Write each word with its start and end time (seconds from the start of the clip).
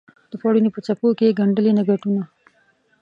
د 0.31 0.33
پوړنې 0.41 0.69
په 0.73 0.79
څپو 0.85 1.09
کې 1.17 1.25
یې 1.29 1.37
ګنډلي 1.39 1.71
نګهتونه 1.79 2.23